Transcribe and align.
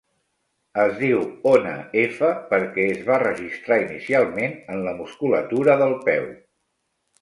Es 0.83 0.95
diu 1.01 1.21
ona 1.51 1.73
F 2.05 2.31
perquè 2.55 2.87
es 2.95 3.05
va 3.11 3.21
registrar 3.27 3.81
inicialment 3.87 4.61
en 4.77 4.85
la 4.91 4.99
musculatura 5.05 5.83
del 5.87 5.99
peu. 6.13 6.31